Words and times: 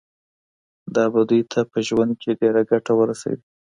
دا 0.95 1.05
به 1.13 1.21
دوی 1.29 1.41
ته 1.51 1.59
په 1.71 1.77
ژوند 1.87 2.11
کي 2.21 2.29
ډیره 2.39 2.61
ګټه 2.71 2.91
ورسوي. 2.97 3.39